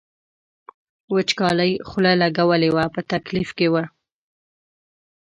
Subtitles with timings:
[1.13, 3.75] وچکالۍ خوله لګولې وه په تکلیف کې و.